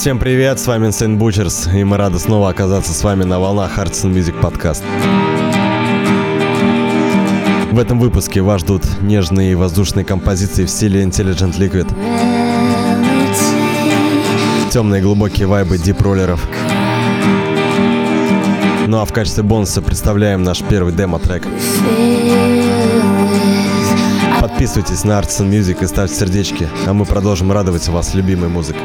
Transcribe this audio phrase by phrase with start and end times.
[0.00, 3.76] всем привет, с вами Insane Butchers, и мы рады снова оказаться с вами на волнах
[3.76, 4.82] Hearts and Music Podcast.
[7.70, 11.86] В этом выпуске вас ждут нежные и воздушные композиции в стиле Intelligent Liquid,
[14.70, 16.48] темные глубокие вайбы дип-роллеров.
[18.86, 21.46] Ну а в качестве бонуса представляем наш первый демо-трек.
[24.40, 28.80] Подписывайтесь на Arts and Music и ставьте сердечки, а мы продолжим радовать вас любимой музыкой.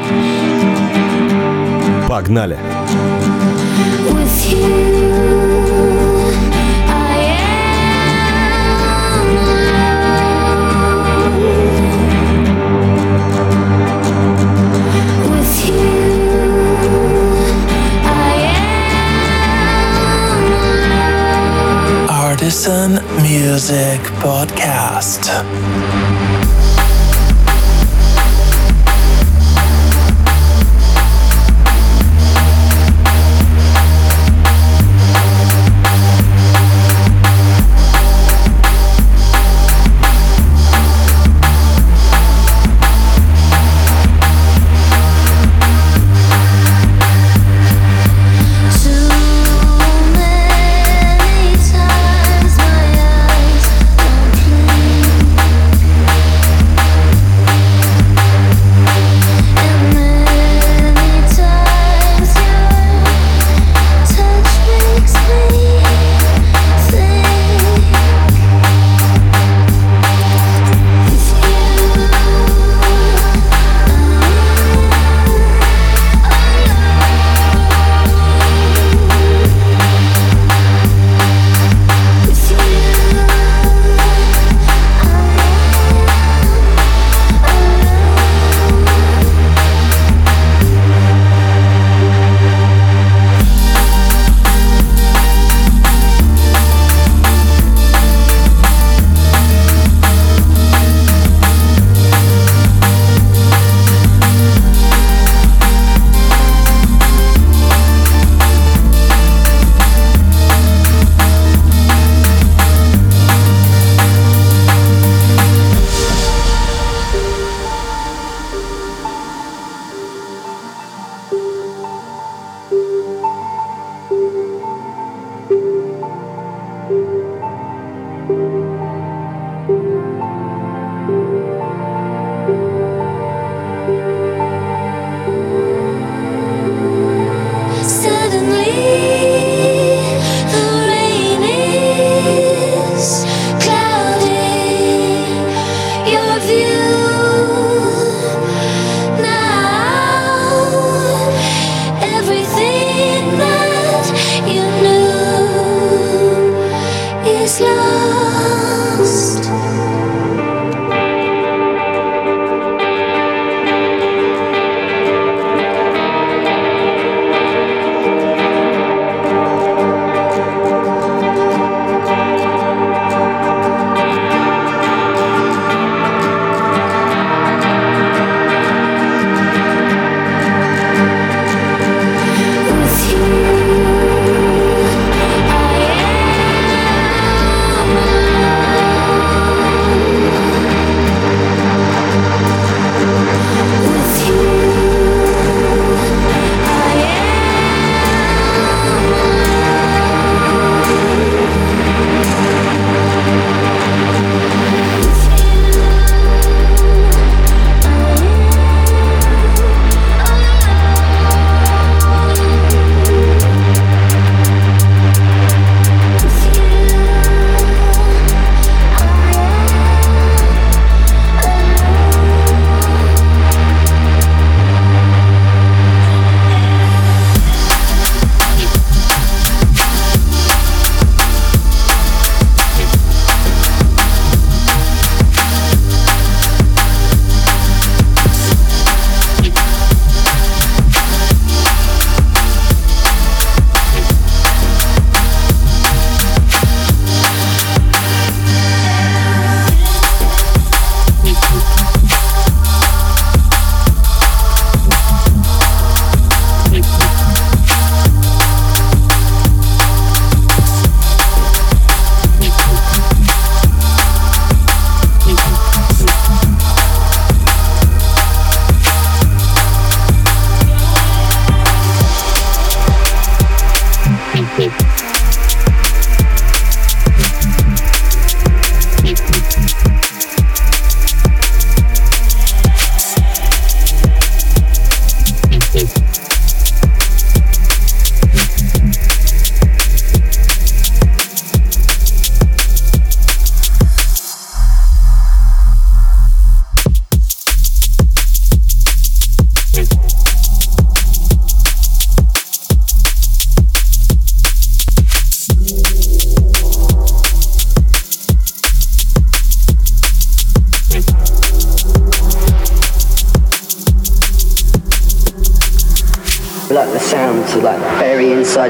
[2.08, 2.56] Погнали!
[22.08, 25.30] Artisan Music Podcast.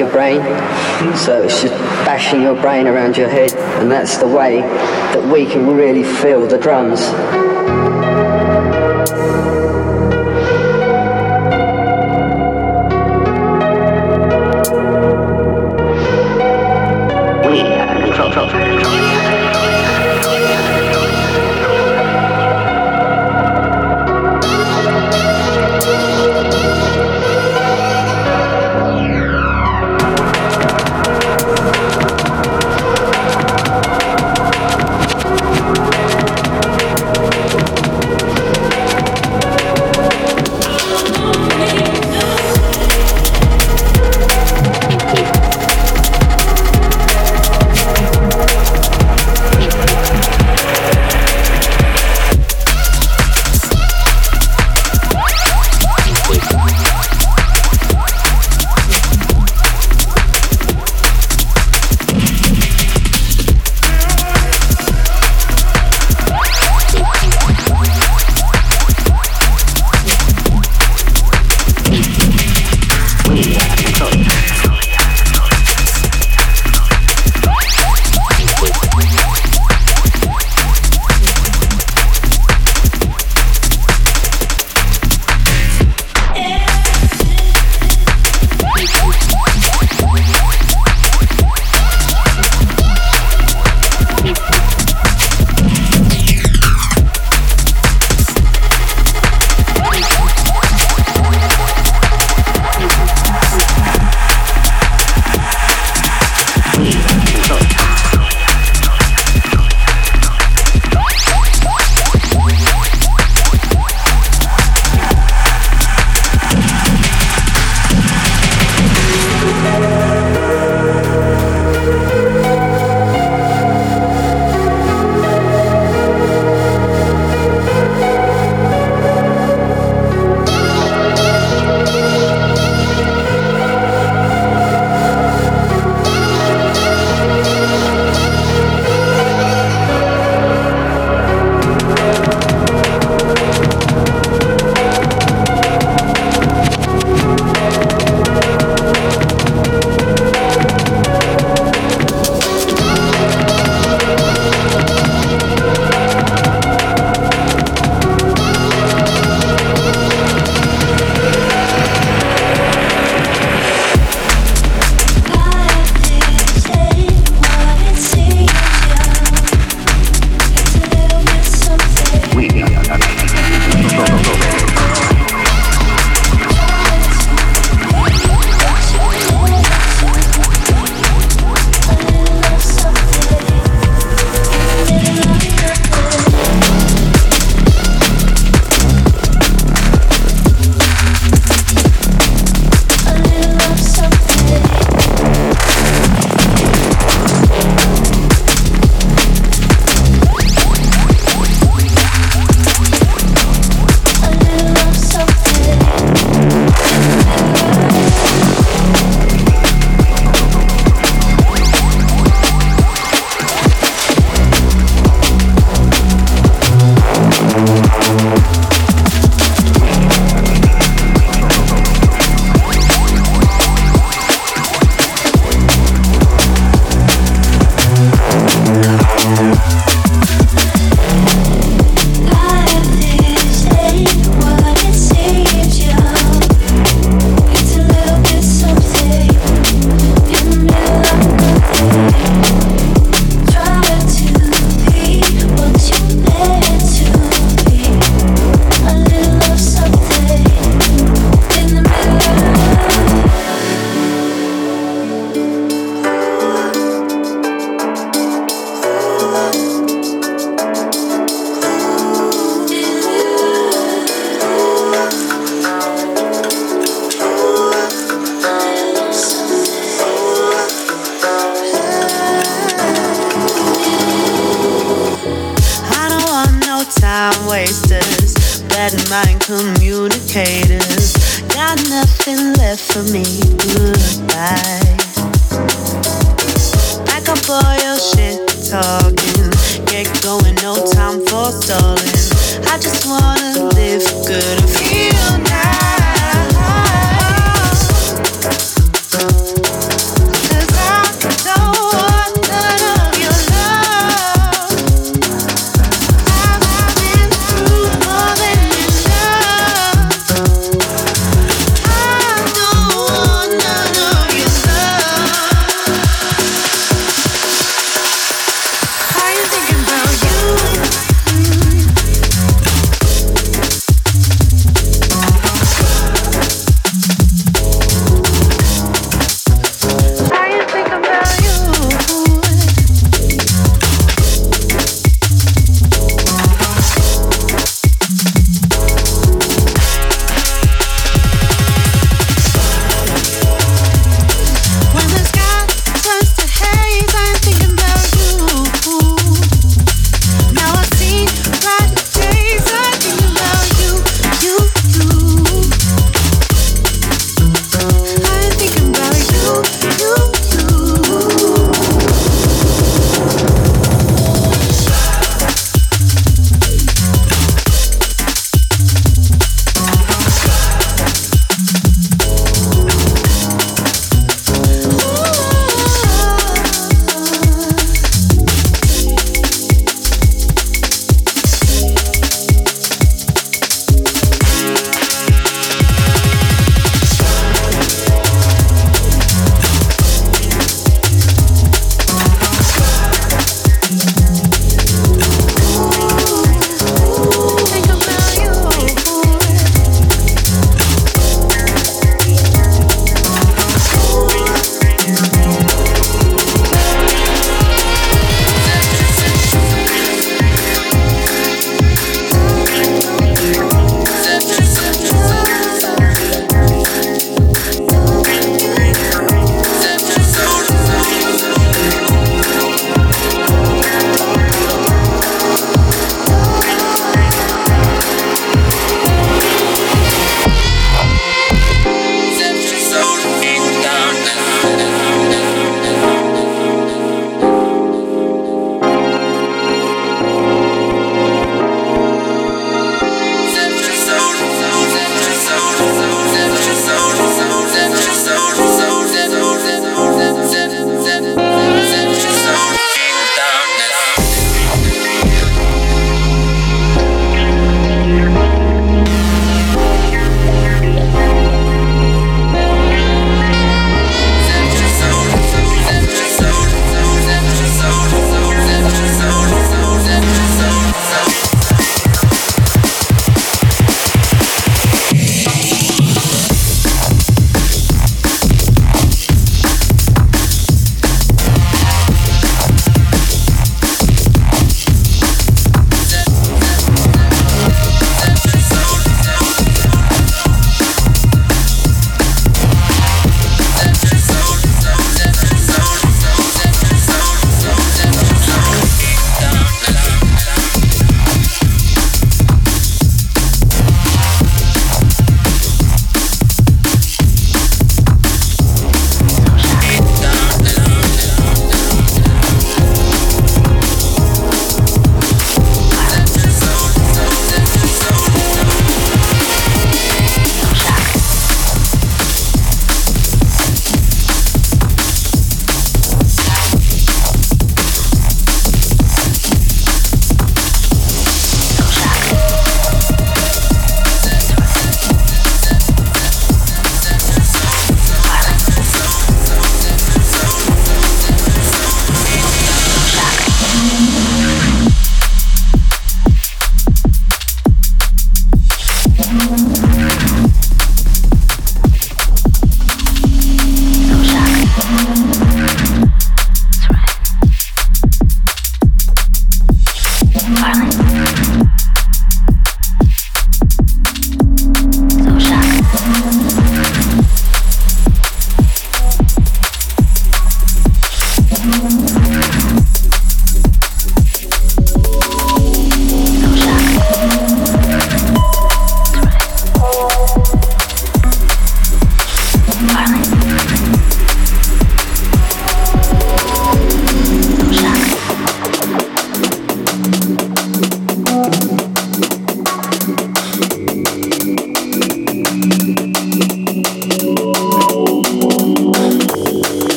[0.00, 0.40] Your brain.
[1.14, 1.74] So it's just
[2.06, 6.46] bashing your brain around your head, and that's the way that we can really feel
[6.46, 7.00] the drums.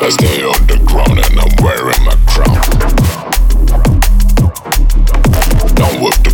[0.00, 2.54] I stay on the ground and I'm wearing my crown.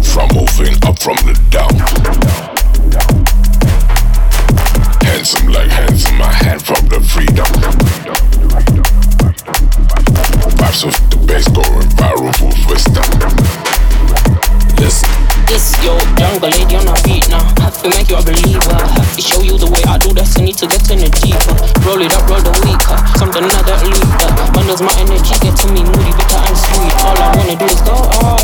[0.04, 1.74] Front, moving up from the down.
[5.02, 7.46] Handsome like hands in my hand from the freedom.
[10.84, 13.43] With the bass going viral with wisdom.
[15.64, 17.40] It's your jungle lady on a beat now.
[17.64, 18.76] Have to make you a believer.
[18.76, 20.36] Have to show you the way I do this.
[20.36, 21.56] I need to get in it deeper.
[21.88, 23.00] Roll it up, roll the weaker.
[23.16, 24.28] Something other leader.
[24.52, 26.92] Bundles my energy, get to me moody, bitter and sweet.
[27.08, 28.43] All I wanna do is go hard,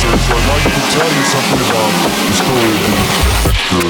[0.00, 2.84] research, I'd like to tell you something about the story of
[3.70, 3.84] the,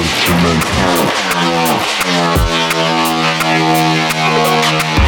[4.95, 5.00] the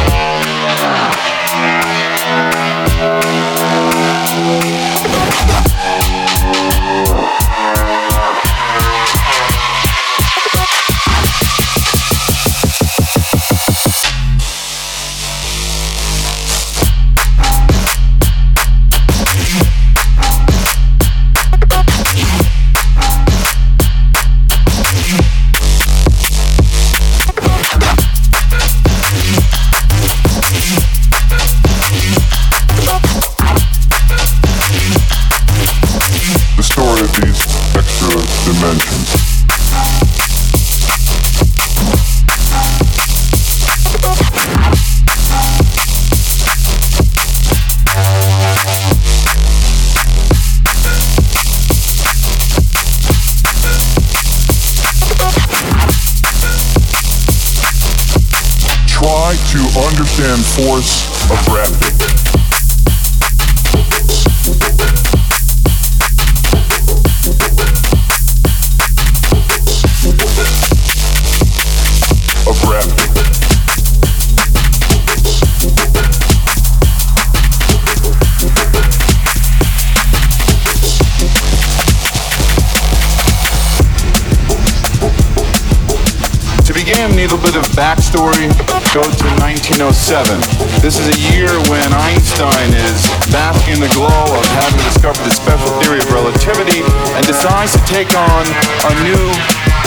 [90.10, 90.84] 1987.
[90.84, 95.32] This is a year when Einstein is basking in the glow of having discovered the
[95.32, 96.84] special theory of relativity
[97.16, 99.32] and decides to take on a new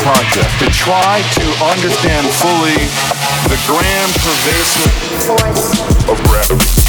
[0.01, 2.81] project to try to understand fully
[3.45, 4.89] the grand pervasive
[5.21, 6.86] force of gravity.